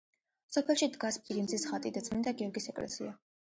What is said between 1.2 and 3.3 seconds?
პირიმზის ხატი და წმინდა გიორგის ეკლესია.